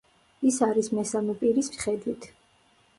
[0.51, 2.31] ის არის მესამე პირის ხედვით.